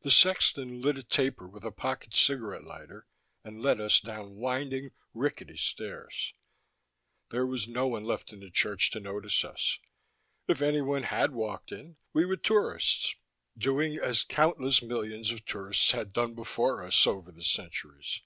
The 0.00 0.10
sexton 0.10 0.80
lit 0.80 0.96
a 0.96 1.02
taper 1.02 1.46
with 1.46 1.64
a 1.64 1.70
pocket 1.70 2.14
cigarette 2.16 2.64
lighter 2.64 3.06
and 3.44 3.60
led 3.60 3.78
us 3.78 4.00
down 4.00 4.36
winding, 4.36 4.92
rickety 5.12 5.58
steps. 5.58 6.32
There 7.28 7.44
was 7.46 7.68
no 7.68 7.86
one 7.86 8.04
left 8.04 8.32
in 8.32 8.40
the 8.40 8.48
church 8.50 8.90
to 8.92 9.00
notice 9.00 9.44
us; 9.44 9.78
if 10.48 10.62
anyone 10.62 11.02
had 11.02 11.32
walked 11.34 11.72
in, 11.72 11.98
we 12.14 12.24
were 12.24 12.38
tourists, 12.38 13.14
doing 13.58 13.96
as 13.98 14.24
countless 14.24 14.80
millions 14.80 15.30
of 15.30 15.44
tourists 15.44 15.90
had 15.90 16.14
done 16.14 16.32
before 16.32 16.82
us 16.82 17.06
over 17.06 17.30
the 17.30 17.44
centuries. 17.44 18.22